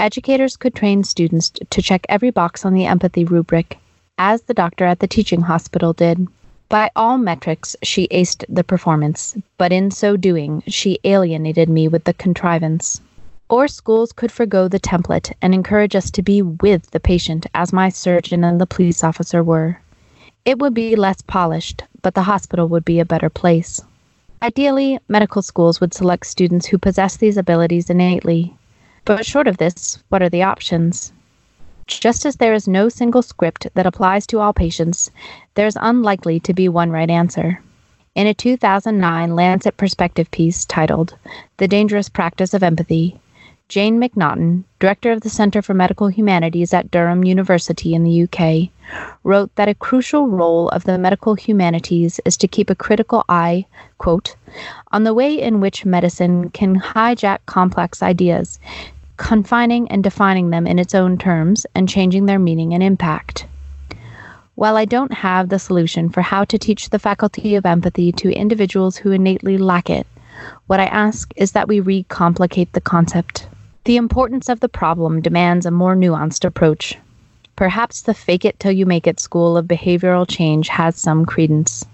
Educators 0.00 0.56
could 0.56 0.74
train 0.74 1.04
students 1.04 1.50
to 1.50 1.82
check 1.82 2.06
every 2.08 2.30
box 2.30 2.64
on 2.64 2.72
the 2.72 2.86
empathy 2.86 3.26
rubric, 3.26 3.78
as 4.16 4.42
the 4.42 4.54
doctor 4.54 4.86
at 4.86 5.00
the 5.00 5.06
teaching 5.06 5.42
hospital 5.42 5.92
did. 5.92 6.26
By 6.72 6.90
all 6.96 7.18
metrics, 7.18 7.76
she 7.82 8.08
aced 8.08 8.46
the 8.48 8.64
performance, 8.64 9.36
but 9.58 9.72
in 9.72 9.90
so 9.90 10.16
doing, 10.16 10.62
she 10.66 10.98
alienated 11.04 11.68
me 11.68 11.86
with 11.86 12.04
the 12.04 12.14
contrivance. 12.14 13.02
Or 13.50 13.68
schools 13.68 14.10
could 14.10 14.32
forego 14.32 14.68
the 14.68 14.80
template 14.80 15.34
and 15.42 15.52
encourage 15.52 15.94
us 15.94 16.10
to 16.12 16.22
be 16.22 16.40
with 16.40 16.90
the 16.92 16.98
patient 16.98 17.44
as 17.52 17.74
my 17.74 17.90
surgeon 17.90 18.42
and 18.42 18.58
the 18.58 18.64
police 18.64 19.04
officer 19.04 19.44
were. 19.44 19.82
It 20.46 20.60
would 20.60 20.72
be 20.72 20.96
less 20.96 21.20
polished, 21.20 21.84
but 22.00 22.14
the 22.14 22.22
hospital 22.22 22.68
would 22.68 22.86
be 22.86 23.00
a 23.00 23.04
better 23.04 23.28
place. 23.28 23.82
Ideally, 24.40 24.98
medical 25.08 25.42
schools 25.42 25.78
would 25.78 25.92
select 25.92 26.24
students 26.24 26.64
who 26.64 26.78
possess 26.78 27.18
these 27.18 27.36
abilities 27.36 27.90
innately. 27.90 28.56
But 29.04 29.26
short 29.26 29.46
of 29.46 29.58
this, 29.58 30.02
what 30.08 30.22
are 30.22 30.30
the 30.30 30.44
options? 30.44 31.12
Just 32.00 32.24
as 32.24 32.36
there 32.36 32.54
is 32.54 32.66
no 32.66 32.88
single 32.88 33.22
script 33.22 33.66
that 33.74 33.86
applies 33.86 34.26
to 34.28 34.40
all 34.40 34.52
patients, 34.52 35.10
there 35.54 35.66
is 35.66 35.78
unlikely 35.80 36.40
to 36.40 36.54
be 36.54 36.68
one 36.68 36.90
right 36.90 37.10
answer. 37.10 37.62
In 38.14 38.26
a 38.26 38.34
2009 38.34 39.34
Lancet 39.34 39.76
Perspective 39.76 40.30
piece 40.30 40.64
titled 40.64 41.16
The 41.58 41.68
Dangerous 41.68 42.08
Practice 42.08 42.54
of 42.54 42.62
Empathy, 42.62 43.20
Jane 43.68 44.00
Macnaughton, 44.00 44.64
director 44.80 45.12
of 45.12 45.20
the 45.20 45.30
Center 45.30 45.62
for 45.62 45.74
Medical 45.74 46.08
Humanities 46.08 46.74
at 46.74 46.90
Durham 46.90 47.24
University 47.24 47.94
in 47.94 48.04
the 48.04 48.24
UK, 48.24 48.70
wrote 49.22 49.54
that 49.54 49.68
a 49.68 49.74
crucial 49.74 50.28
role 50.28 50.68
of 50.70 50.84
the 50.84 50.98
medical 50.98 51.34
humanities 51.34 52.20
is 52.24 52.36
to 52.38 52.48
keep 52.48 52.68
a 52.68 52.74
critical 52.74 53.24
eye, 53.28 53.64
quote, 53.98 54.34
on 54.92 55.04
the 55.04 55.14
way 55.14 55.40
in 55.40 55.60
which 55.60 55.84
medicine 55.84 56.50
can 56.50 56.80
hijack 56.80 57.38
complex 57.46 58.02
ideas 58.02 58.58
confining 59.22 59.88
and 59.88 60.02
defining 60.02 60.50
them 60.50 60.66
in 60.66 60.80
its 60.80 60.96
own 60.96 61.16
terms 61.16 61.64
and 61.76 61.88
changing 61.88 62.26
their 62.26 62.40
meaning 62.40 62.74
and 62.74 62.82
impact. 62.82 63.46
While 64.56 64.76
I 64.76 64.84
don't 64.84 65.12
have 65.14 65.48
the 65.48 65.60
solution 65.60 66.10
for 66.10 66.22
how 66.22 66.44
to 66.44 66.58
teach 66.58 66.90
the 66.90 66.98
faculty 66.98 67.54
of 67.54 67.64
empathy 67.64 68.10
to 68.12 68.32
individuals 68.32 68.96
who 68.96 69.12
innately 69.12 69.58
lack 69.58 69.88
it, 69.88 70.08
what 70.66 70.80
I 70.80 70.86
ask 70.86 71.32
is 71.36 71.52
that 71.52 71.68
we 71.68 71.80
recomplicate 71.80 72.72
the 72.72 72.80
concept. 72.80 73.46
The 73.84 73.96
importance 73.96 74.48
of 74.48 74.58
the 74.58 74.68
problem 74.68 75.22
demands 75.22 75.66
a 75.66 75.70
more 75.70 75.94
nuanced 75.94 76.44
approach. 76.44 76.98
Perhaps 77.54 78.02
the 78.02 78.14
fake 78.14 78.44
it 78.44 78.58
till 78.58 78.72
you 78.72 78.86
make 78.86 79.06
it 79.06 79.20
school 79.20 79.56
of 79.56 79.66
behavioral 79.66 80.28
change 80.28 80.68
has 80.68 80.96
some 80.96 81.24
credence. 81.24 81.86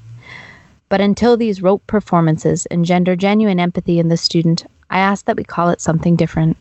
But 0.88 1.02
until 1.02 1.36
these 1.36 1.62
rote 1.62 1.86
performances 1.86 2.64
engender 2.70 3.16
genuine 3.16 3.60
empathy 3.60 3.98
in 3.98 4.08
the 4.08 4.16
student, 4.16 4.64
I 4.88 4.98
ask 5.00 5.26
that 5.26 5.36
we 5.36 5.44
call 5.44 5.68
it 5.68 5.82
something 5.82 6.16
different. 6.16 6.56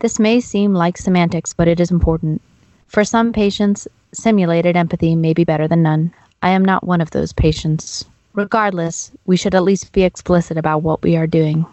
This 0.00 0.18
may 0.18 0.40
seem 0.40 0.74
like 0.74 0.98
semantics, 0.98 1.54
but 1.54 1.68
it 1.68 1.80
is 1.80 1.90
important. 1.90 2.42
For 2.86 3.02
some 3.02 3.32
patients, 3.32 3.88
simulated 4.12 4.76
empathy 4.76 5.16
may 5.16 5.32
be 5.32 5.44
better 5.44 5.66
than 5.66 5.82
none. 5.82 6.12
I 6.42 6.50
am 6.50 6.64
not 6.64 6.86
one 6.86 7.00
of 7.00 7.12
those 7.12 7.32
patients. 7.32 8.04
Regardless, 8.34 9.10
we 9.24 9.38
should 9.38 9.54
at 9.54 9.64
least 9.64 9.92
be 9.92 10.02
explicit 10.02 10.58
about 10.58 10.82
what 10.82 11.02
we 11.02 11.16
are 11.16 11.26
doing. 11.26 11.64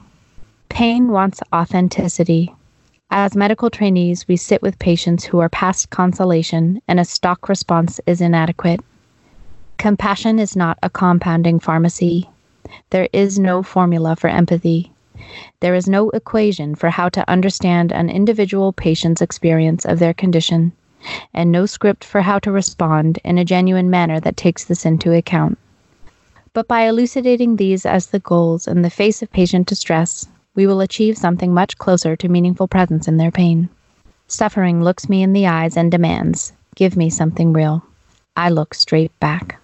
Pain 0.69 1.09
wants 1.09 1.41
authenticity. 1.53 2.55
As 3.11 3.35
medical 3.35 3.69
trainees, 3.69 4.25
we 4.27 4.37
sit 4.37 4.61
with 4.61 4.79
patients 4.79 5.25
who 5.25 5.39
are 5.39 5.49
past 5.49 5.89
consolation 5.89 6.81
and 6.87 7.01
a 7.01 7.05
stock 7.05 7.49
response 7.49 7.99
is 8.07 8.21
inadequate. 8.21 8.79
Compassion 9.77 10.39
is 10.39 10.55
not 10.55 10.79
a 10.81 10.89
compounding 10.89 11.59
pharmacy. 11.59 12.29
There 12.91 13.09
is 13.11 13.37
no 13.37 13.61
formula 13.61 14.15
for 14.15 14.29
empathy. 14.29 14.92
There 15.60 15.75
is 15.75 15.88
no 15.88 16.10
equation 16.12 16.75
for 16.75 16.89
how 16.89 17.10
to 17.10 17.29
understand 17.29 17.91
an 17.91 18.10
individual 18.10 18.74
patient's 18.74 19.22
experience 19.22 19.86
of 19.86 20.00
their 20.00 20.13
condition, 20.13 20.72
and 21.34 21.51
no 21.51 21.65
script 21.65 22.03
for 22.03 22.22
how 22.22 22.39
to 22.39 22.51
respond 22.51 23.20
in 23.24 23.38
a 23.38 23.46
genuine 23.46 23.89
manner 23.89 24.20
that 24.20 24.38
takes 24.38 24.63
this 24.63 24.86
into 24.86 25.13
account. 25.13 25.58
But 26.53 26.67
by 26.67 26.88
elucidating 26.88 27.55
these 27.55 27.86
as 27.86 28.08
the 28.08 28.20
goals 28.20 28.67
in 28.67 28.82
the 28.82 28.89
face 28.89 29.22
of 29.22 29.32
patient 29.32 29.67
distress, 29.67 30.27
we 30.55 30.67
will 30.67 30.82
achieve 30.82 31.17
something 31.17 31.53
much 31.53 31.77
closer 31.77 32.15
to 32.15 32.29
meaningful 32.29 32.67
presence 32.67 33.08
in 33.08 33.17
their 33.17 33.32
pain. 33.32 33.70
Suffering 34.27 34.84
looks 34.84 35.10
me 35.10 35.24
in 35.24 35.34
the 35.34 35.48
eyes 35.48 35.75
and 35.75 35.91
demands, 35.91 36.53
Give 36.75 36.96
me 36.96 37.10
something 37.10 37.53
real. 37.53 37.84
I 38.36 38.50
look 38.50 38.74
straight 38.74 39.17
back. 39.20 39.60